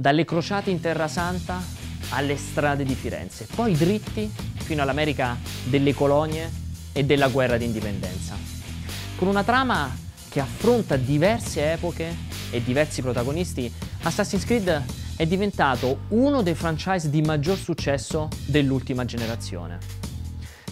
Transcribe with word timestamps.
dalle 0.00 0.24
crociate 0.24 0.70
in 0.70 0.78
Terra 0.78 1.08
Santa 1.08 1.60
alle 2.10 2.36
strade 2.36 2.84
di 2.84 2.94
Firenze, 2.94 3.48
poi 3.52 3.76
dritti 3.76 4.32
fino 4.54 4.80
all'America 4.80 5.36
delle 5.64 5.92
colonie 5.92 6.48
e 6.92 7.04
della 7.04 7.26
guerra 7.26 7.56
d'indipendenza. 7.56 8.36
Con 9.16 9.26
una 9.26 9.42
trama 9.42 9.92
che 10.28 10.38
affronta 10.38 10.96
diverse 10.96 11.72
epoche 11.72 12.14
e 12.50 12.62
diversi 12.62 13.02
protagonisti, 13.02 13.72
Assassin's 14.02 14.44
Creed 14.44 14.84
è 15.16 15.26
diventato 15.26 16.02
uno 16.10 16.42
dei 16.42 16.54
franchise 16.54 17.10
di 17.10 17.20
maggior 17.20 17.58
successo 17.58 18.28
dell'ultima 18.46 19.04
generazione. 19.04 19.80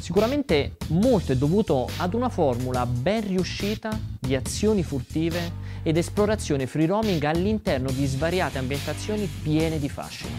Sicuramente 0.06 0.76
molto 0.90 1.32
è 1.32 1.36
dovuto 1.36 1.88
ad 1.96 2.14
una 2.14 2.28
formula 2.28 2.86
ben 2.86 3.26
riuscita 3.26 3.98
di 4.20 4.36
azioni 4.36 4.84
furtive 4.84 5.50
ed 5.82 5.96
esplorazione 5.96 6.68
free 6.68 6.86
roaming 6.86 7.24
all'interno 7.24 7.90
di 7.90 8.06
svariate 8.06 8.58
ambientazioni 8.58 9.28
piene 9.42 9.80
di 9.80 9.88
fascino. 9.88 10.36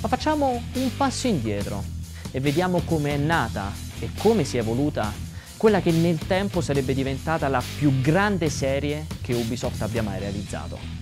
Ma 0.00 0.08
facciamo 0.08 0.62
un 0.76 0.96
passo 0.96 1.26
indietro 1.26 1.84
e 2.30 2.40
vediamo 2.40 2.80
come 2.86 3.10
è 3.10 3.18
nata 3.18 3.70
e 3.98 4.08
come 4.16 4.44
si 4.44 4.56
è 4.56 4.60
evoluta 4.60 5.12
quella 5.58 5.82
che 5.82 5.90
nel 5.90 6.16
tempo 6.26 6.62
sarebbe 6.62 6.94
diventata 6.94 7.48
la 7.48 7.62
più 7.76 8.00
grande 8.00 8.48
serie 8.48 9.04
che 9.20 9.34
Ubisoft 9.34 9.82
abbia 9.82 10.02
mai 10.02 10.20
realizzato. 10.20 10.93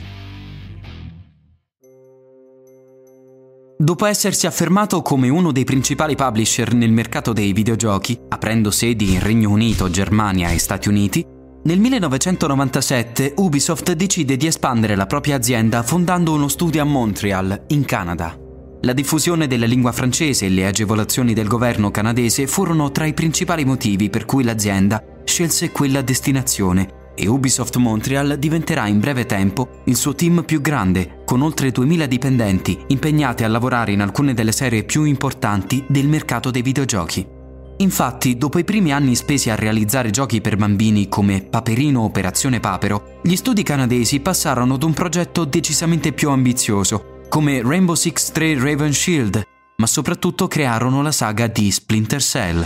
Dopo 3.82 4.06
essersi 4.06 4.46
affermato 4.46 5.02
come 5.02 5.28
uno 5.28 5.50
dei 5.50 5.64
principali 5.64 6.14
publisher 6.14 6.72
nel 6.72 6.92
mercato 6.92 7.32
dei 7.32 7.52
videogiochi, 7.52 8.16
aprendo 8.28 8.70
sedi 8.70 9.14
in 9.14 9.18
Regno 9.18 9.50
Unito, 9.50 9.90
Germania 9.90 10.50
e 10.50 10.58
Stati 10.60 10.88
Uniti, 10.88 11.26
nel 11.64 11.80
1997 11.80 13.34
Ubisoft 13.38 13.92
decide 13.94 14.36
di 14.36 14.46
espandere 14.46 14.94
la 14.94 15.06
propria 15.06 15.34
azienda 15.34 15.82
fondando 15.82 16.32
uno 16.32 16.46
studio 16.46 16.80
a 16.80 16.84
Montreal, 16.84 17.64
in 17.70 17.84
Canada. 17.84 18.38
La 18.82 18.92
diffusione 18.92 19.48
della 19.48 19.66
lingua 19.66 19.90
francese 19.90 20.46
e 20.46 20.50
le 20.50 20.64
agevolazioni 20.64 21.34
del 21.34 21.48
governo 21.48 21.90
canadese 21.90 22.46
furono 22.46 22.92
tra 22.92 23.06
i 23.06 23.14
principali 23.14 23.64
motivi 23.64 24.10
per 24.10 24.26
cui 24.26 24.44
l'azienda 24.44 25.02
scelse 25.24 25.72
quella 25.72 26.02
destinazione 26.02 27.00
e 27.14 27.28
Ubisoft 27.28 27.76
Montreal 27.76 28.36
diventerà 28.38 28.86
in 28.86 29.00
breve 29.00 29.26
tempo 29.26 29.82
il 29.84 29.96
suo 29.96 30.14
team 30.14 30.44
più 30.44 30.60
grande, 30.60 31.22
con 31.24 31.42
oltre 31.42 31.70
2000 31.70 32.06
dipendenti 32.06 32.78
impegnati 32.88 33.44
a 33.44 33.48
lavorare 33.48 33.92
in 33.92 34.00
alcune 34.00 34.34
delle 34.34 34.52
serie 34.52 34.84
più 34.84 35.04
importanti 35.04 35.84
del 35.88 36.08
mercato 36.08 36.50
dei 36.50 36.62
videogiochi. 36.62 37.40
Infatti, 37.78 38.36
dopo 38.36 38.58
i 38.58 38.64
primi 38.64 38.92
anni 38.92 39.16
spesi 39.16 39.50
a 39.50 39.56
realizzare 39.56 40.10
giochi 40.10 40.40
per 40.40 40.56
bambini 40.56 41.08
come 41.08 41.42
Paperino 41.42 42.02
Operazione 42.02 42.60
Papero, 42.60 43.18
gli 43.22 43.34
studi 43.34 43.62
canadesi 43.62 44.20
passarono 44.20 44.74
ad 44.74 44.82
un 44.82 44.92
progetto 44.92 45.44
decisamente 45.44 46.12
più 46.12 46.30
ambizioso, 46.30 47.20
come 47.28 47.60
Rainbow 47.62 47.94
Six 47.94 48.30
3 48.30 48.58
Raven 48.58 48.92
Shield, 48.92 49.42
ma 49.76 49.86
soprattutto 49.86 50.46
crearono 50.46 51.02
la 51.02 51.12
saga 51.12 51.48
di 51.48 51.70
Splinter 51.70 52.20
Cell. 52.20 52.64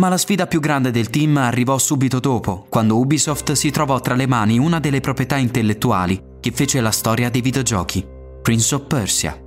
Ma 0.00 0.08
la 0.08 0.16
sfida 0.16 0.46
più 0.46 0.60
grande 0.60 0.90
del 0.90 1.10
team 1.10 1.36
arrivò 1.36 1.76
subito 1.76 2.20
dopo, 2.20 2.64
quando 2.70 2.96
Ubisoft 2.96 3.52
si 3.52 3.70
trovò 3.70 4.00
tra 4.00 4.14
le 4.14 4.26
mani 4.26 4.58
una 4.58 4.80
delle 4.80 5.00
proprietà 5.00 5.36
intellettuali 5.36 6.38
che 6.40 6.52
fece 6.52 6.80
la 6.80 6.90
storia 6.90 7.28
dei 7.28 7.42
videogiochi, 7.42 8.06
Prince 8.40 8.74
of 8.74 8.86
Persia. 8.86 9.38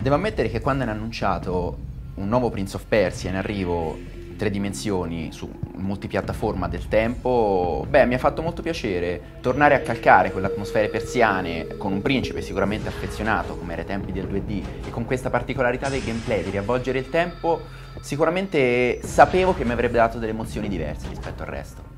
Devo 0.00 0.14
ammettere 0.16 0.50
che 0.50 0.60
quando 0.60 0.82
hanno 0.82 0.90
annunciato 0.90 1.78
un 2.14 2.28
nuovo 2.28 2.50
Prince 2.50 2.74
of 2.74 2.84
Persia 2.88 3.30
in 3.30 3.36
arrivo 3.36 4.15
tre 4.36 4.50
dimensioni 4.50 5.32
su 5.32 5.50
multipiattaforma 5.74 6.68
del 6.68 6.88
tempo, 6.88 7.84
beh, 7.88 8.06
mi 8.06 8.14
ha 8.14 8.18
fatto 8.18 8.42
molto 8.42 8.62
piacere 8.62 9.38
tornare 9.40 9.74
a 9.74 9.80
calcare 9.80 10.30
quelle 10.30 10.46
atmosfere 10.46 10.88
persiane 10.88 11.76
con 11.76 11.92
un 11.92 12.02
principe 12.02 12.42
sicuramente 12.42 12.88
affezionato, 12.88 13.56
come 13.56 13.72
era 13.72 13.82
ai 13.82 13.88
tempi 13.88 14.12
del 14.12 14.26
2D, 14.26 14.62
e 14.86 14.90
con 14.90 15.04
questa 15.04 15.30
particolarità 15.30 15.88
del 15.88 16.02
gameplay 16.02 16.44
di 16.44 16.50
riavvolgere 16.50 16.98
il 16.98 17.08
tempo, 17.08 17.60
sicuramente 18.00 19.00
sapevo 19.02 19.54
che 19.54 19.64
mi 19.64 19.72
avrebbe 19.72 19.96
dato 19.96 20.18
delle 20.18 20.32
emozioni 20.32 20.68
diverse 20.68 21.08
rispetto 21.08 21.42
al 21.42 21.48
resto. 21.48 21.94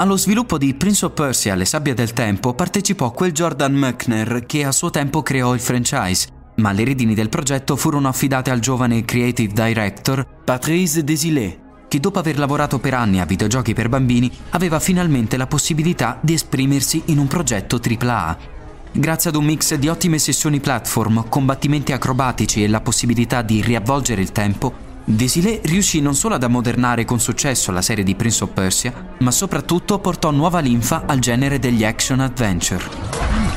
Allo 0.00 0.16
sviluppo 0.16 0.58
di 0.58 0.74
Prince 0.74 1.06
of 1.06 1.12
Persia, 1.12 1.56
Le 1.56 1.64
sabbie 1.64 1.92
del 1.92 2.12
tempo, 2.12 2.54
partecipò 2.54 3.10
quel 3.10 3.32
Jordan 3.32 3.74
Mechner 3.74 4.46
che 4.46 4.64
a 4.64 4.70
suo 4.70 4.90
tempo 4.90 5.22
creò 5.22 5.54
il 5.54 5.60
franchise 5.60 6.37
ma 6.58 6.72
le 6.72 6.84
redini 6.84 7.14
del 7.14 7.28
progetto 7.28 7.76
furono 7.76 8.08
affidate 8.08 8.50
al 8.50 8.60
giovane 8.60 9.04
creative 9.04 9.52
director 9.52 10.26
Patrice 10.44 11.02
Desilets, 11.04 11.58
che 11.88 12.00
dopo 12.00 12.18
aver 12.18 12.38
lavorato 12.38 12.78
per 12.78 12.94
anni 12.94 13.20
a 13.20 13.24
videogiochi 13.24 13.74
per 13.74 13.88
bambini 13.88 14.30
aveva 14.50 14.78
finalmente 14.78 15.36
la 15.36 15.46
possibilità 15.46 16.18
di 16.20 16.34
esprimersi 16.34 17.02
in 17.06 17.18
un 17.18 17.26
progetto 17.26 17.80
AAA. 17.80 18.56
Grazie 18.92 19.30
ad 19.30 19.36
un 19.36 19.44
mix 19.44 19.74
di 19.74 19.88
ottime 19.88 20.18
sessioni 20.18 20.60
platform, 20.60 21.28
combattimenti 21.28 21.92
acrobatici 21.92 22.62
e 22.62 22.68
la 22.68 22.80
possibilità 22.80 23.42
di 23.42 23.60
riavvolgere 23.62 24.20
il 24.20 24.32
tempo, 24.32 24.86
Desilets 25.04 25.66
riuscì 25.66 26.02
non 26.02 26.14
solo 26.14 26.34
ad 26.34 26.42
ammodernare 26.42 27.06
con 27.06 27.18
successo 27.18 27.72
la 27.72 27.80
serie 27.80 28.04
di 28.04 28.14
Prince 28.14 28.44
of 28.44 28.50
Persia, 28.52 28.92
ma 29.20 29.30
soprattutto 29.30 29.98
portò 30.00 30.30
nuova 30.30 30.58
linfa 30.58 31.04
al 31.06 31.18
genere 31.18 31.58
degli 31.58 31.82
action 31.82 32.20
adventure. 32.20 33.47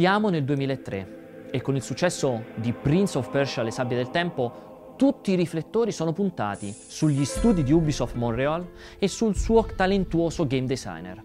Siamo 0.00 0.30
nel 0.30 0.44
2003 0.44 1.48
e 1.50 1.60
con 1.60 1.76
il 1.76 1.82
successo 1.82 2.44
di 2.54 2.72
Prince 2.72 3.18
of 3.18 3.28
Persia 3.28 3.62
Le 3.62 3.70
sabbie 3.70 3.98
del 3.98 4.08
tempo 4.08 4.94
tutti 4.96 5.32
i 5.32 5.34
riflettori 5.34 5.92
sono 5.92 6.14
puntati 6.14 6.74
sugli 6.74 7.22
studi 7.26 7.62
di 7.62 7.70
Ubisoft 7.70 8.14
Montreal 8.14 8.66
e 8.98 9.08
sul 9.08 9.36
suo 9.36 9.66
talentuoso 9.76 10.46
game 10.46 10.64
designer. 10.64 11.22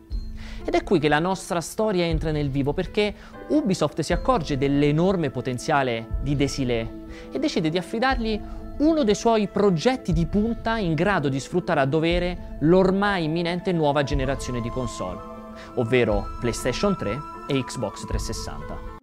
Ed 0.65 0.75
è 0.75 0.83
qui 0.83 0.99
che 0.99 1.07
la 1.07 1.19
nostra 1.19 1.61
storia 1.61 2.03
entra 2.03 2.31
nel 2.31 2.49
vivo 2.49 2.73
perché 2.73 3.15
Ubisoft 3.47 4.01
si 4.01 4.11
accorge 4.11 4.57
dell'enorme 4.57 5.29
potenziale 5.29 6.19
di 6.21 6.35
Desilets 6.35 6.91
e 7.31 7.39
decide 7.39 7.69
di 7.69 7.77
affidargli 7.77 8.37
uno 8.79 9.03
dei 9.05 9.15
suoi 9.15 9.47
progetti 9.47 10.11
di 10.11 10.25
punta 10.25 10.79
in 10.79 10.95
grado 10.95 11.29
di 11.29 11.39
sfruttare 11.39 11.79
a 11.79 11.85
dovere 11.85 12.57
l'ormai 12.59 13.23
imminente 13.23 13.71
nuova 13.71 14.03
generazione 14.03 14.59
di 14.59 14.67
console, 14.67 15.21
ovvero 15.75 16.27
PlayStation 16.41 16.97
3 16.97 17.34
e 17.47 17.63
Xbox 17.63 18.05
360. 18.05 18.93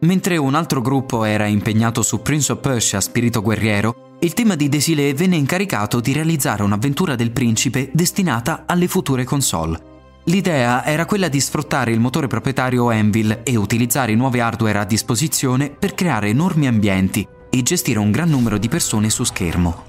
Mentre 0.00 0.36
un 0.36 0.54
altro 0.54 0.80
gruppo 0.80 1.24
era 1.24 1.46
impegnato 1.46 2.02
su 2.02 2.22
Prince 2.22 2.52
of 2.52 2.60
Persia 2.60 3.00
Spirito 3.00 3.42
Guerriero, 3.42 4.16
il 4.20 4.32
team 4.32 4.54
di 4.54 4.68
Desilets 4.68 5.18
venne 5.18 5.36
incaricato 5.36 5.98
di 5.98 6.12
realizzare 6.12 6.62
un'avventura 6.62 7.16
del 7.16 7.32
principe 7.32 7.90
destinata 7.92 8.64
alle 8.66 8.86
future 8.86 9.24
console. 9.24 9.96
L'idea 10.24 10.84
era 10.84 11.06
quella 11.06 11.28
di 11.28 11.40
sfruttare 11.40 11.90
il 11.90 12.00
motore 12.00 12.26
proprietario 12.26 12.90
Anvil 12.90 13.40
e 13.42 13.56
utilizzare 13.56 14.12
i 14.12 14.16
nuovi 14.16 14.40
hardware 14.40 14.78
a 14.78 14.84
disposizione 14.84 15.70
per 15.70 15.94
creare 15.94 16.28
enormi 16.28 16.66
ambienti 16.66 17.26
e 17.50 17.62
gestire 17.62 17.98
un 17.98 18.10
gran 18.10 18.28
numero 18.28 18.58
di 18.58 18.68
persone 18.68 19.10
su 19.10 19.24
schermo. 19.24 19.87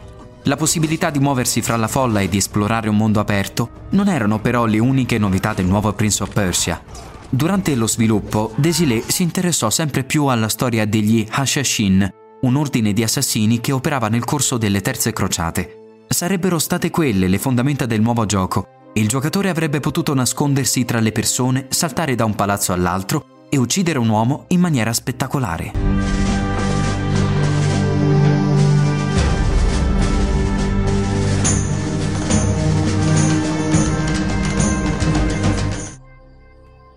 La 0.49 0.55
possibilità 0.55 1.11
di 1.11 1.19
muoversi 1.19 1.61
fra 1.61 1.75
la 1.75 1.87
folla 1.87 2.21
e 2.21 2.27
di 2.27 2.37
esplorare 2.37 2.89
un 2.89 2.97
mondo 2.97 3.19
aperto 3.19 3.85
non 3.91 4.07
erano 4.07 4.39
però 4.39 4.65
le 4.65 4.79
uniche 4.79 5.19
novità 5.19 5.53
del 5.53 5.67
nuovo 5.67 5.93
Prince 5.93 6.23
of 6.23 6.33
Persia. 6.33 6.81
Durante 7.29 7.75
lo 7.75 7.85
sviluppo, 7.85 8.53
Desilets 8.55 9.13
si 9.13 9.21
interessò 9.21 9.69
sempre 9.69 10.03
più 10.03 10.25
alla 10.25 10.49
storia 10.49 10.87
degli 10.87 11.23
Hashashin, 11.29 12.09
un 12.41 12.55
ordine 12.55 12.93
di 12.93 13.03
assassini 13.03 13.61
che 13.61 13.71
operava 13.71 14.07
nel 14.07 14.23
corso 14.23 14.57
delle 14.57 14.81
terze 14.81 15.13
crociate. 15.13 16.05
Sarebbero 16.07 16.57
state 16.57 16.89
quelle 16.89 17.27
le 17.27 17.37
fondamenta 17.37 17.85
del 17.85 18.01
nuovo 18.01 18.25
gioco 18.25 18.65
e 18.91 19.01
il 19.01 19.07
giocatore 19.07 19.49
avrebbe 19.49 19.79
potuto 19.79 20.15
nascondersi 20.15 20.83
tra 20.83 20.99
le 20.99 21.11
persone, 21.11 21.67
saltare 21.69 22.15
da 22.15 22.25
un 22.25 22.33
palazzo 22.33 22.73
all'altro 22.73 23.23
e 23.49 23.57
uccidere 23.57 23.99
un 23.99 24.09
uomo 24.09 24.45
in 24.47 24.61
maniera 24.61 24.93
spettacolare. 24.93 26.18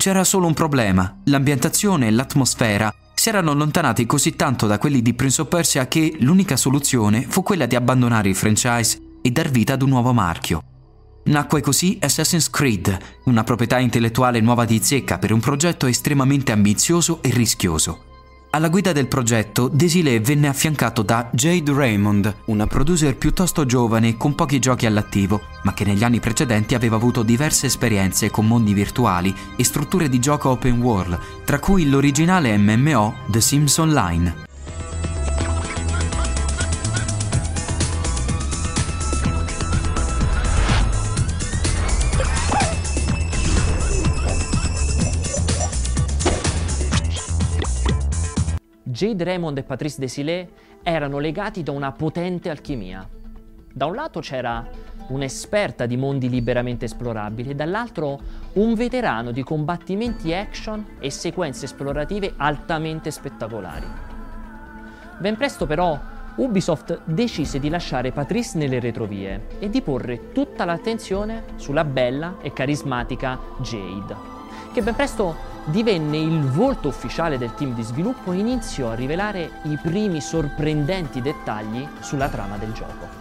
C'era 0.03 0.25
solo 0.25 0.49
un 0.49 0.53
problema, 0.53 1.21
l'ambientazione 1.27 2.09
e 2.09 2.11
l'atmosfera 2.11 2.93
si 3.15 3.29
erano 3.29 3.53
allontanati 3.53 4.05
così 4.05 4.35
tanto 4.35 4.67
da 4.67 4.77
quelli 4.77 5.01
di 5.01 5.15
Prince 5.15 5.43
of 5.43 5.47
Persia 5.47 5.87
che 5.87 6.17
l'unica 6.19 6.57
soluzione 6.57 7.25
fu 7.29 7.45
quella 7.45 7.67
di 7.67 7.77
abbandonare 7.77 8.29
il 8.29 8.35
franchise 8.35 8.99
e 9.23 9.31
dar 9.31 9.49
vita 9.49 9.75
ad 9.75 9.83
un 9.83 9.91
nuovo 9.91 10.13
marchio. 10.13 10.61
Nacque 11.27 11.61
così 11.61 11.99
Assassin's 12.01 12.51
Creed, 12.51 12.99
una 13.27 13.45
proprietà 13.45 13.79
intellettuale 13.79 14.41
nuova 14.41 14.65
di 14.65 14.81
zecca 14.83 15.19
per 15.19 15.31
un 15.31 15.39
progetto 15.39 15.87
estremamente 15.87 16.51
ambizioso 16.51 17.23
e 17.23 17.31
rischioso. 17.31 18.12
Alla 18.55 18.69
guida 18.69 18.93
del 18.93 19.09
progetto, 19.09 19.67
Desilé 19.73 20.21
venne 20.21 20.47
affiancato 20.47 21.01
da 21.01 21.31
Jade 21.33 21.73
Raymond, 21.73 22.35
una 22.47 22.67
producer 22.67 23.17
piuttosto 23.17 23.65
giovane 23.65 24.19
con 24.19 24.35
pochi 24.35 24.59
giochi 24.59 24.85
all'attivo, 24.85 25.41
ma 25.63 25.73
che 25.73 25.87
negli 25.87 26.05
anni 26.05 26.21
precedenti 26.21 26.75
aveva 26.75 26.97
avuto 26.97 27.23
diverse 27.23 27.65
esperienze 27.65 28.29
con 28.29 28.47
mondi 28.47 28.75
virtuali 28.75 29.35
e 29.57 29.65
strutture 29.65 30.11
di 30.11 30.19
gioco 30.19 30.51
open 30.51 30.83
world, 30.83 31.19
tra 31.47 31.59
cui 31.59 31.89
l'originale 31.89 32.55
MMO 32.59 33.15
The 33.31 33.41
Sims 33.41 33.79
Online. 33.79 34.51
Jade 49.03 49.25
Raymond 49.25 49.59
e 49.59 49.65
Patrice 49.65 49.99
Desilets 49.99 50.53
erano 50.81 51.19
legati 51.19 51.65
da 51.65 51.73
una 51.73 51.91
potente 51.91 52.51
alchimia. 52.51 53.05
Da 53.73 53.87
un 53.87 53.97
lato 53.97 54.21
c'era 54.21 54.65
un'esperta 55.09 55.87
di 55.87 55.97
mondi 55.97 56.29
liberamente 56.29 56.85
esplorabili 56.85 57.51
e 57.51 57.55
dall'altro 57.57 58.21
un 58.53 58.75
veterano 58.75 59.33
di 59.33 59.43
combattimenti 59.43 60.33
action 60.33 60.99
e 61.01 61.11
sequenze 61.11 61.65
esplorative 61.65 62.35
altamente 62.37 63.11
spettacolari. 63.11 63.87
Ben 65.19 65.37
presto 65.37 65.67
però 65.67 65.99
Ubisoft 66.37 67.01
decise 67.03 67.59
di 67.59 67.69
lasciare 67.69 68.13
Patrice 68.13 68.57
nelle 68.57 68.79
retrovie 68.79 69.49
e 69.59 69.69
di 69.69 69.83
porre 69.83 70.31
tutta 70.31 70.65
l'attenzione 70.65 71.43
sulla 71.57 71.83
bella 71.83 72.37
e 72.41 72.53
carismatica 72.53 73.37
Jade, 73.59 74.15
che 74.73 74.81
ben 74.81 74.95
presto 74.95 75.52
divenne 75.67 76.19
il 76.19 76.41
volto 76.41 76.89
ufficiale 76.89 77.39
del 77.39 77.55
team 77.55 77.75
di 77.75 77.83
sviluppo 77.83 78.33
e 78.33 78.39
iniziò 78.39 78.91
a 78.91 78.95
rivelare 78.95 79.61
i 79.65 79.79
primi 79.81 80.21
sorprendenti 80.21 81.21
dettagli 81.21 81.87
sulla 82.01 82.29
trama 82.29 82.57
del 82.57 82.73
gioco. 82.73 83.21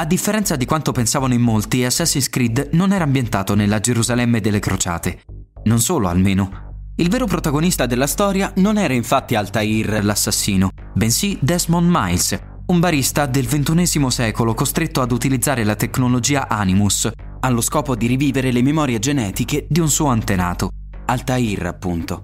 A 0.00 0.04
differenza 0.04 0.54
di 0.54 0.64
quanto 0.64 0.92
pensavano 0.92 1.34
in 1.34 1.40
molti, 1.40 1.84
Assassin's 1.84 2.28
Creed 2.28 2.68
non 2.72 2.92
era 2.92 3.02
ambientato 3.04 3.54
nella 3.56 3.80
Gerusalemme 3.80 4.40
delle 4.40 4.60
crociate. 4.60 5.22
Non 5.64 5.80
solo, 5.80 6.08
almeno. 6.08 6.66
Il 6.96 7.08
vero 7.08 7.26
protagonista 7.26 7.86
della 7.86 8.06
storia 8.06 8.52
non 8.56 8.78
era 8.78 8.94
infatti 8.94 9.34
Altair 9.34 10.04
l'assassino, 10.04 10.70
bensì 10.94 11.36
Desmond 11.40 11.88
Miles, 11.90 12.38
un 12.66 12.80
barista 12.80 13.26
del 13.26 13.46
XXI 13.46 14.10
secolo 14.10 14.54
costretto 14.54 15.00
ad 15.00 15.10
utilizzare 15.10 15.64
la 15.64 15.74
tecnologia 15.74 16.48
Animus, 16.48 17.10
allo 17.40 17.60
scopo 17.60 17.94
di 17.94 18.06
rivivere 18.06 18.50
le 18.50 18.62
memorie 18.62 18.98
genetiche 18.98 19.66
di 19.68 19.80
un 19.80 19.88
suo 19.88 20.06
antenato, 20.06 20.70
Altair 21.06 21.66
appunto. 21.66 22.22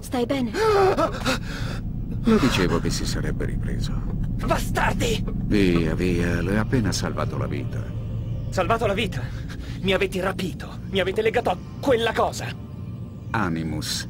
Stai 0.00 0.26
bene? 0.26 0.50
Lo 2.24 2.36
dicevo 2.36 2.80
che 2.80 2.90
si 2.90 3.06
sarebbe 3.06 3.46
ripreso. 3.46 3.92
Bastardi! 4.44 5.24
Via, 5.46 5.94
via, 5.94 6.40
le 6.40 6.58
ha 6.58 6.60
appena 6.60 6.92
salvato 6.92 7.38
la 7.38 7.46
vita. 7.46 7.82
Salvato 8.50 8.86
la 8.86 8.94
vita? 8.94 9.22
Mi 9.80 9.92
avete 9.92 10.20
rapito, 10.20 10.80
mi 10.90 11.00
avete 11.00 11.22
legato 11.22 11.50
a 11.50 11.56
quella 11.80 12.12
cosa. 12.12 12.46
Animus. 13.30 14.08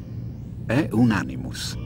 È 0.65 0.87
un 0.91 1.11
Animus. 1.11 1.77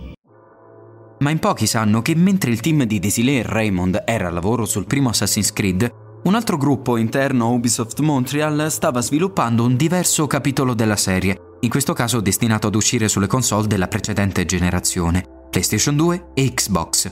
Ma 1.20 1.32
in 1.32 1.40
pochi 1.40 1.66
sanno 1.66 2.02
che 2.02 2.16
mentre 2.16 2.52
il 2.52 2.60
team 2.60 2.84
di 2.84 3.00
Desilé 3.00 3.40
e 3.40 3.44
Raymond 3.44 4.04
era 4.06 4.28
a 4.28 4.32
lavoro 4.32 4.66
sul 4.66 4.86
primo 4.86 5.10
Assassin's 5.10 5.52
Creed, 5.52 5.92
un 6.24 6.36
altro 6.36 6.58
gruppo 6.58 6.98
interno 6.98 7.46
a 7.46 7.50
Ubisoft 7.50 8.00
Montreal 8.02 8.68
stava 8.70 9.02
sviluppando 9.02 9.64
un 9.64 9.76
diverso 9.76 10.28
capitolo 10.28 10.74
della 10.74 10.96
serie, 10.96 11.56
in 11.62 11.70
questo 11.70 11.94
caso 11.94 12.20
destinato 12.20 12.68
ad 12.68 12.76
uscire 12.76 13.08
sulle 13.08 13.28
console 13.28 13.68
della 13.68 13.88
precedente 13.88 14.46
generazione, 14.46 15.24
PlayStation 15.50 15.96
2 15.96 16.28
e 16.34 16.54
Xbox. 16.54 17.12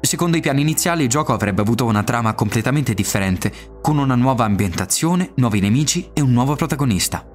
Secondo 0.00 0.36
i 0.36 0.40
piani 0.40 0.62
iniziali 0.62 1.04
il 1.04 1.08
gioco 1.08 1.32
avrebbe 1.32 1.60
avuto 1.60 1.84
una 1.84 2.02
trama 2.02 2.34
completamente 2.34 2.92
differente, 2.92 3.52
con 3.80 3.98
una 3.98 4.16
nuova 4.16 4.44
ambientazione, 4.44 5.32
nuovi 5.36 5.60
nemici 5.60 6.10
e 6.12 6.20
un 6.20 6.32
nuovo 6.32 6.56
protagonista. 6.56 7.29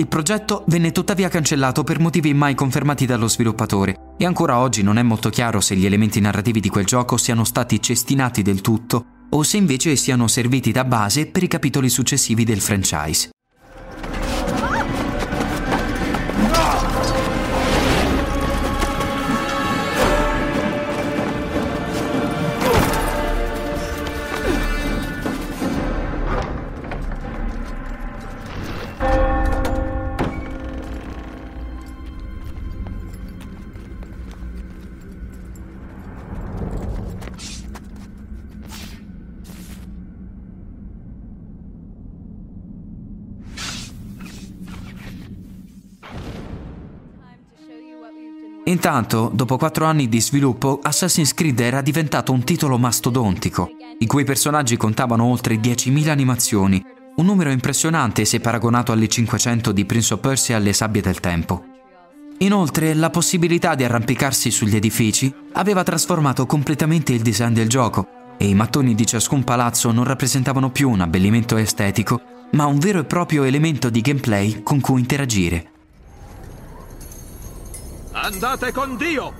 Il 0.00 0.08
progetto 0.08 0.64
venne 0.68 0.92
tuttavia 0.92 1.28
cancellato 1.28 1.84
per 1.84 2.00
motivi 2.00 2.32
mai 2.32 2.54
confermati 2.54 3.04
dallo 3.04 3.28
sviluppatore 3.28 4.14
e 4.16 4.24
ancora 4.24 4.56
oggi 4.56 4.82
non 4.82 4.96
è 4.96 5.02
molto 5.02 5.28
chiaro 5.28 5.60
se 5.60 5.76
gli 5.76 5.84
elementi 5.84 6.20
narrativi 6.20 6.58
di 6.58 6.70
quel 6.70 6.86
gioco 6.86 7.18
siano 7.18 7.44
stati 7.44 7.82
cestinati 7.82 8.40
del 8.40 8.62
tutto 8.62 9.04
o 9.28 9.42
se 9.42 9.58
invece 9.58 9.96
siano 9.96 10.26
serviti 10.26 10.72
da 10.72 10.84
base 10.84 11.26
per 11.26 11.42
i 11.42 11.48
capitoli 11.48 11.90
successivi 11.90 12.44
del 12.44 12.62
franchise. 12.62 13.28
Intanto, 48.70 49.32
dopo 49.34 49.56
quattro 49.56 49.84
anni 49.84 50.08
di 50.08 50.20
sviluppo, 50.20 50.78
Assassin's 50.80 51.34
Creed 51.34 51.58
era 51.58 51.80
diventato 51.80 52.30
un 52.30 52.44
titolo 52.44 52.78
mastodontico, 52.78 53.68
i 53.98 54.06
cui 54.06 54.22
personaggi 54.22 54.76
contavano 54.76 55.24
oltre 55.24 55.56
10.000 55.56 56.08
animazioni, 56.08 56.80
un 57.16 57.26
numero 57.26 57.50
impressionante 57.50 58.24
se 58.24 58.38
paragonato 58.38 58.92
alle 58.92 59.08
500 59.08 59.72
di 59.72 59.84
Prince 59.84 60.14
of 60.14 60.20
Persia 60.20 60.56
alle 60.56 60.72
sabbie 60.72 61.02
del 61.02 61.18
tempo. 61.18 61.64
Inoltre, 62.38 62.94
la 62.94 63.10
possibilità 63.10 63.74
di 63.74 63.82
arrampicarsi 63.82 64.52
sugli 64.52 64.76
edifici 64.76 65.34
aveva 65.54 65.82
trasformato 65.82 66.46
completamente 66.46 67.12
il 67.12 67.22
design 67.22 67.52
del 67.52 67.68
gioco 67.68 68.06
e 68.38 68.46
i 68.46 68.54
mattoni 68.54 68.94
di 68.94 69.04
ciascun 69.04 69.42
palazzo 69.42 69.90
non 69.90 70.04
rappresentavano 70.04 70.70
più 70.70 70.88
un 70.90 71.00
abbellimento 71.00 71.56
estetico, 71.56 72.22
ma 72.52 72.66
un 72.66 72.78
vero 72.78 73.00
e 73.00 73.04
proprio 73.04 73.42
elemento 73.42 73.90
di 73.90 74.00
gameplay 74.00 74.62
con 74.62 74.80
cui 74.80 75.00
interagire. 75.00 75.69
Andate 78.22 78.70
con 78.70 78.98
Dio! 78.98 79.39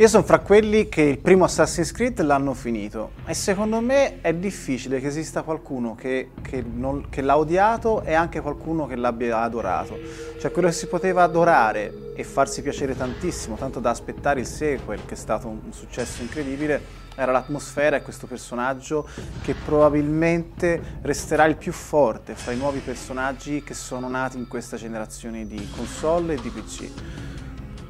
Io 0.00 0.08
sono 0.08 0.22
fra 0.22 0.38
quelli 0.38 0.88
che 0.88 1.02
il 1.02 1.18
primo 1.18 1.44
Assassin's 1.44 1.92
Creed 1.92 2.22
l'hanno 2.22 2.54
finito 2.54 3.10
e 3.26 3.34
secondo 3.34 3.80
me 3.80 4.22
è 4.22 4.32
difficile 4.32 4.98
che 4.98 5.08
esista 5.08 5.42
qualcuno 5.42 5.94
che, 5.94 6.30
che, 6.40 6.64
che 7.10 7.20
l'ha 7.20 7.36
odiato 7.36 8.00
e 8.00 8.14
anche 8.14 8.40
qualcuno 8.40 8.86
che 8.86 8.96
l'abbia 8.96 9.42
adorato. 9.42 9.98
Cioè 10.40 10.50
quello 10.52 10.68
che 10.68 10.74
si 10.74 10.86
poteva 10.86 11.22
adorare 11.22 12.14
e 12.16 12.24
farsi 12.24 12.62
piacere 12.62 12.96
tantissimo, 12.96 13.56
tanto 13.56 13.78
da 13.78 13.90
aspettare 13.90 14.40
il 14.40 14.46
sequel, 14.46 15.04
che 15.04 15.12
è 15.12 15.18
stato 15.18 15.48
un 15.48 15.70
successo 15.70 16.22
incredibile, 16.22 16.80
era 17.14 17.30
l'atmosfera 17.30 17.96
e 17.96 18.02
questo 18.02 18.26
personaggio 18.26 19.06
che 19.42 19.52
probabilmente 19.52 20.80
resterà 21.02 21.44
il 21.44 21.56
più 21.56 21.72
forte 21.72 22.34
fra 22.34 22.52
i 22.52 22.56
nuovi 22.56 22.78
personaggi 22.78 23.62
che 23.62 23.74
sono 23.74 24.08
nati 24.08 24.38
in 24.38 24.48
questa 24.48 24.78
generazione 24.78 25.46
di 25.46 25.68
console 25.76 26.36
e 26.36 26.40
di 26.40 26.48
PC. 26.48 26.90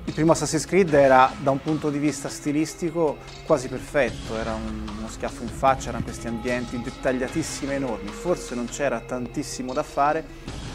Il 0.07 0.15
primo 0.15 0.33
Assassin's 0.33 0.65
Creed 0.65 0.93
era 0.95 1.33
da 1.41 1.51
un 1.51 1.61
punto 1.61 1.91
di 1.91 1.99
vista 1.99 2.29
stilistico 2.29 3.19
quasi 3.45 3.69
perfetto, 3.69 4.37
era 4.37 4.55
un, 4.55 4.89
uno 4.99 5.09
schiaffo 5.09 5.43
in 5.43 5.49
faccia, 5.49 5.91
erano 5.91 6.05
questi 6.05 6.27
ambienti 6.27 6.81
dettagliatissimi 6.81 7.73
e 7.73 7.75
enormi, 7.77 8.09
forse 8.09 8.55
non 8.55 8.67
c'era 8.67 9.01
tantissimo 9.01 9.73
da 9.73 9.83
fare, 9.83 10.25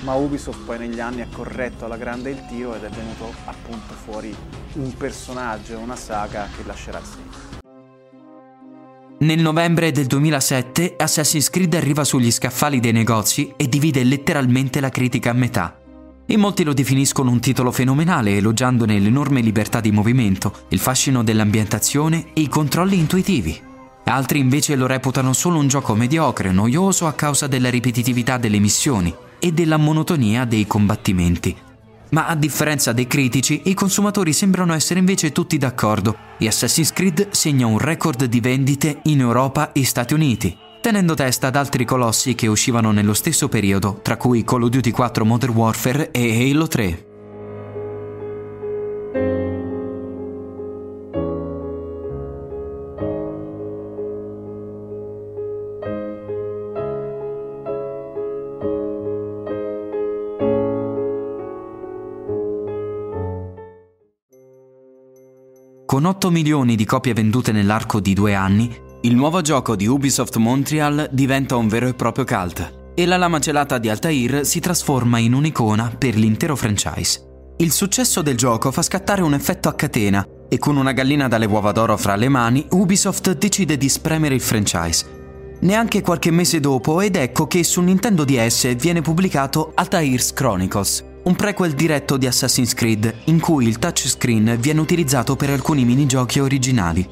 ma 0.01 0.13
Ubisoft 0.13 0.63
poi 0.63 0.77
negli 0.77 0.99
anni 0.99 1.21
ha 1.21 1.27
corretto 1.31 1.85
alla 1.85 1.97
grande 1.97 2.29
il 2.29 2.45
tiro 2.47 2.75
ed 2.75 2.83
è 2.83 2.89
venuto 2.89 3.33
appunto 3.45 3.93
fuori 3.93 4.33
un 4.73 4.95
personaggio, 4.95 5.79
una 5.79 5.95
saga 5.95 6.47
che 6.55 6.63
lascerà 6.65 6.99
il 6.99 7.05
segno. 7.05 7.63
Nel 9.17 9.39
novembre 9.39 9.91
del 9.91 10.05
2007 10.05 10.95
Assassin's 10.97 11.49
Creed 11.49 11.73
arriva 11.73 12.03
sugli 12.03 12.31
scaffali 12.31 12.79
dei 12.79 12.91
negozi 12.91 13.53
e 13.55 13.67
divide 13.67 14.03
letteralmente 14.03 14.79
la 14.79 14.89
critica 14.89 15.31
a 15.31 15.33
metà. 15.33 15.79
In 16.27 16.39
molti 16.39 16.63
lo 16.63 16.73
definiscono 16.73 17.29
un 17.29 17.39
titolo 17.39 17.71
fenomenale, 17.71 18.37
elogiandone 18.37 18.97
l'enorme 18.97 19.41
libertà 19.41 19.79
di 19.79 19.91
movimento, 19.91 20.51
il 20.69 20.79
fascino 20.79 21.23
dell'ambientazione 21.23 22.33
e 22.33 22.41
i 22.41 22.47
controlli 22.47 22.97
intuitivi. 22.97 23.61
Altri 24.05 24.39
invece 24.39 24.75
lo 24.75 24.87
reputano 24.87 25.33
solo 25.33 25.59
un 25.59 25.67
gioco 25.67 25.93
mediocre, 25.93 26.51
noioso 26.51 27.05
a 27.05 27.13
causa 27.13 27.45
della 27.45 27.69
ripetitività 27.69 28.37
delle 28.37 28.57
missioni 28.57 29.13
e 29.37 29.51
della 29.51 29.77
monotonia 29.77 30.45
dei 30.45 30.65
combattimenti. 30.65 31.55
Ma 32.09 32.25
a 32.27 32.35
differenza 32.35 32.91
dei 32.91 33.05
critici, 33.05 33.61
i 33.65 33.75
consumatori 33.75 34.33
sembrano 34.33 34.73
essere 34.73 34.99
invece 34.99 35.31
tutti 35.31 35.59
d'accordo 35.59 36.17
e 36.39 36.47
Assassin's 36.47 36.91
Creed 36.91 37.29
segna 37.31 37.67
un 37.67 37.77
record 37.77 38.25
di 38.25 38.39
vendite 38.39 38.99
in 39.03 39.19
Europa 39.19 39.73
e 39.73 39.85
Stati 39.85 40.13
Uniti, 40.15 40.57
tenendo 40.85 41.15
testa 41.15 41.47
ad 41.47 41.55
altri 41.55 41.83
colossi 41.83 42.35
che 42.35 42.45
uscivano 42.45 42.91
nello 42.91 43.15
stesso 43.15 43.49
periodo, 43.49 44.01
tra 44.03 44.17
cui 44.17 44.43
Call 44.43 44.61
of 44.61 44.69
Duty 44.69 44.91
4 44.91 45.25
Modern 45.25 45.55
Warfare 45.55 46.11
e 46.11 46.51
Halo 46.51 46.67
3. 46.67 47.05
Con 65.87 66.05
8 66.05 66.29
milioni 66.29 66.75
di 66.75 66.85
copie 66.85 67.13
vendute 67.13 67.51
nell'arco 67.51 67.99
di 67.99 68.13
due 68.13 68.35
anni, 68.35 68.84
il 69.05 69.13
nuovo 69.13 69.41
gioco 69.41 69.75
di 69.75 69.85
Ubisoft 69.85 70.37
Montreal 70.37 71.09
diventa 71.11 71.55
un 71.57 71.67
vero 71.67 71.87
e 71.87 71.93
proprio 71.93 72.25
cult 72.25 72.93
e 72.95 73.05
la 73.05 73.17
lama 73.17 73.37
gelata 73.37 73.77
di 73.77 73.87
Altair 73.87 74.43
si 74.47 74.59
trasforma 74.59 75.19
in 75.19 75.33
un'icona 75.35 75.93
per 75.95 76.15
l'intero 76.15 76.55
franchise. 76.55 77.53
Il 77.57 77.71
successo 77.71 78.23
del 78.23 78.35
gioco 78.35 78.71
fa 78.71 78.81
scattare 78.81 79.21
un 79.21 79.35
effetto 79.35 79.69
a 79.69 79.75
catena 79.75 80.27
e 80.49 80.57
con 80.57 80.75
una 80.75 80.91
gallina 80.91 81.27
dalle 81.27 81.45
uova 81.45 81.71
d'oro 81.71 81.95
fra 81.97 82.15
le 82.15 82.29
mani, 82.29 82.65
Ubisoft 82.71 83.37
decide 83.37 83.77
di 83.77 83.89
spremere 83.89 84.33
il 84.33 84.41
franchise. 84.41 85.05
Neanche 85.59 86.01
qualche 86.01 86.31
mese 86.31 86.59
dopo 86.59 86.99
ed 86.99 87.15
ecco 87.15 87.45
che 87.45 87.63
su 87.63 87.81
Nintendo 87.81 88.23
DS 88.25 88.75
viene 88.75 89.01
pubblicato 89.01 89.71
Altair's 89.75 90.33
Chronicles, 90.33 91.03
un 91.25 91.35
prequel 91.35 91.73
diretto 91.73 92.17
di 92.17 92.25
Assassin's 92.25 92.73
Creed 92.73 93.13
in 93.25 93.39
cui 93.39 93.67
il 93.67 93.77
touchscreen 93.77 94.57
viene 94.59 94.79
utilizzato 94.79 95.35
per 95.35 95.51
alcuni 95.51 95.85
minigiochi 95.85 96.39
originali. 96.39 97.07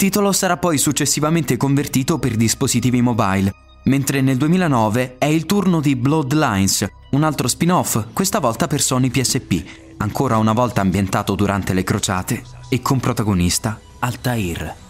Titolo 0.00 0.32
sarà 0.32 0.56
poi 0.56 0.78
successivamente 0.78 1.58
convertito 1.58 2.18
per 2.18 2.34
dispositivi 2.34 3.02
mobile, 3.02 3.54
mentre 3.84 4.22
nel 4.22 4.38
2009 4.38 5.16
è 5.18 5.26
il 5.26 5.44
turno 5.44 5.82
di 5.82 5.94
Bloodlines, 5.94 6.90
un 7.10 7.22
altro 7.22 7.46
spin-off, 7.46 8.06
questa 8.14 8.38
volta 8.38 8.66
per 8.66 8.80
Sony 8.80 9.10
PSP, 9.10 9.62
ancora 9.98 10.38
una 10.38 10.54
volta 10.54 10.80
ambientato 10.80 11.34
durante 11.34 11.74
le 11.74 11.84
crociate 11.84 12.42
e 12.70 12.80
con 12.80 12.98
protagonista 12.98 13.78
Altair. 13.98 14.89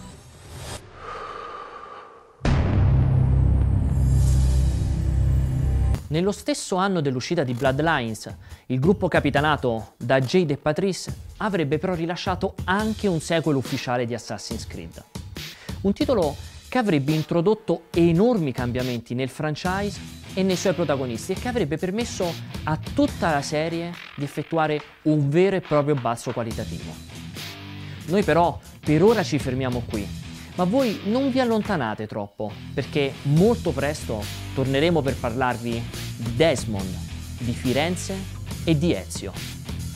Nello 6.11 6.33
stesso 6.33 6.75
anno 6.75 6.99
dell'uscita 6.99 7.45
di 7.45 7.53
Bloodlines, 7.53 8.35
il 8.65 8.81
gruppo 8.81 9.07
capitanato 9.07 9.93
da 9.95 10.19
Jade 10.19 10.53
e 10.53 10.57
Patrice 10.57 11.15
avrebbe 11.37 11.77
però 11.77 11.93
rilasciato 11.93 12.55
anche 12.65 13.07
un 13.07 13.21
sequel 13.21 13.55
ufficiale 13.55 14.05
di 14.05 14.13
Assassin's 14.13 14.67
Creed. 14.67 15.01
Un 15.83 15.93
titolo 15.93 16.35
che 16.67 16.77
avrebbe 16.77 17.13
introdotto 17.13 17.83
enormi 17.91 18.51
cambiamenti 18.51 19.15
nel 19.15 19.29
franchise 19.29 20.01
e 20.33 20.43
nei 20.43 20.57
suoi 20.57 20.73
protagonisti 20.73 21.31
e 21.31 21.35
che 21.35 21.47
avrebbe 21.47 21.77
permesso 21.77 22.29
a 22.65 22.77
tutta 22.93 23.31
la 23.31 23.41
serie 23.41 23.93
di 24.17 24.25
effettuare 24.25 24.81
un 25.03 25.29
vero 25.29 25.55
e 25.55 25.61
proprio 25.61 25.95
balzo 25.95 26.33
qualitativo. 26.33 26.91
Noi 28.07 28.23
però 28.23 28.59
per 28.81 29.01
ora 29.01 29.23
ci 29.23 29.39
fermiamo 29.39 29.83
qui 29.87 30.20
ma 30.61 30.67
voi 30.67 30.99
non 31.05 31.31
vi 31.31 31.39
allontanate 31.39 32.05
troppo, 32.05 32.51
perché 32.75 33.11
molto 33.23 33.71
presto 33.71 34.23
torneremo 34.53 35.01
per 35.01 35.15
parlarvi 35.15 35.83
di 36.17 36.35
Desmond, 36.35 36.97
di 37.39 37.51
Firenze 37.51 38.15
e 38.63 38.77
di 38.77 38.93
Ezio, 38.93 39.33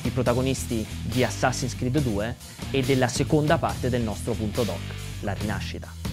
i 0.01 0.09
protagonisti 0.09 0.83
di 1.03 1.23
Assassin's 1.23 1.75
Creed 1.75 2.01
2 2.01 2.35
e 2.71 2.81
della 2.81 3.07
seconda 3.07 3.59
parte 3.59 3.91
del 3.91 4.01
nostro 4.01 4.33
punto 4.33 4.63
doc, 4.63 4.81
la 5.19 5.33
rinascita. 5.33 6.04